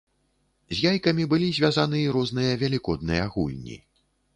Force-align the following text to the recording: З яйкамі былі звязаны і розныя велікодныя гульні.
З 0.77 0.93
яйкамі 0.93 1.27
былі 1.35 1.51
звязаны 1.59 2.03
і 2.09 2.11
розныя 2.19 2.59
велікодныя 2.67 3.33
гульні. 3.39 3.83